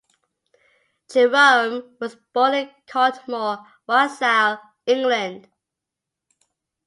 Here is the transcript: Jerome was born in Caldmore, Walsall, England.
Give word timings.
Jerome 1.13 1.95
was 1.99 2.15
born 2.33 2.55
in 2.55 2.71
Caldmore, 2.87 3.63
Walsall, 3.87 4.57
England. 4.87 5.47